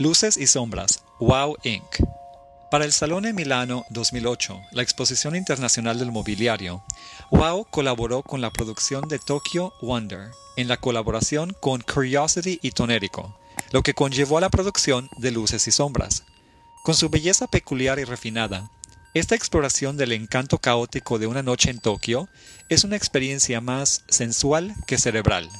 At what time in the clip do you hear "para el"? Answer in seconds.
2.70-2.92